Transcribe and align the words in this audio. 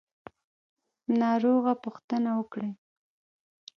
ناروغه 1.19 1.73
پوښتنه 1.83 2.29
وکړئ 2.39 2.69